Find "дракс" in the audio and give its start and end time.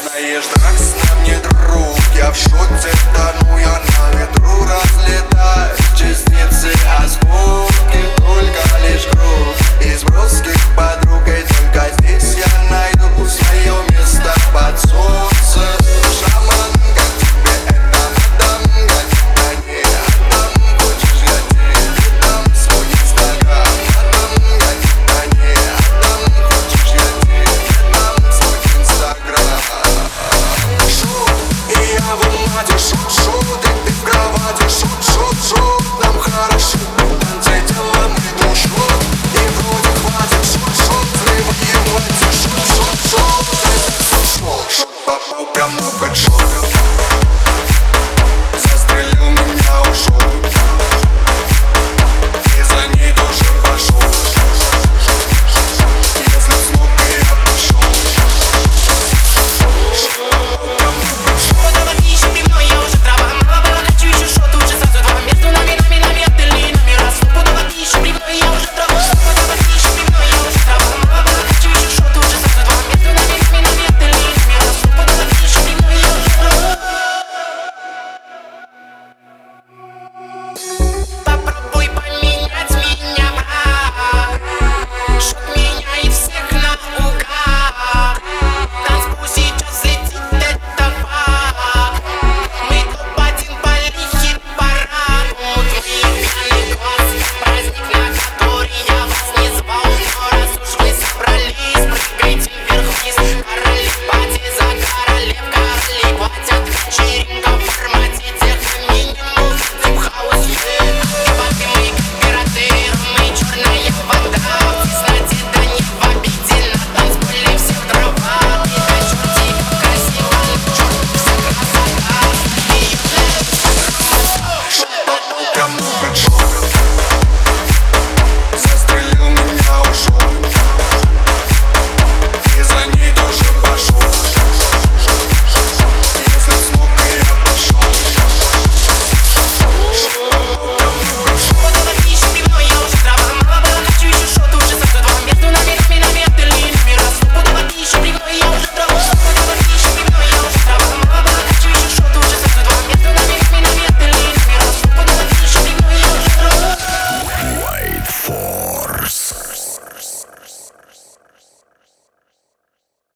0.54-0.94